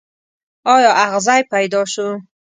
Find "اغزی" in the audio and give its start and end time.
1.05-1.41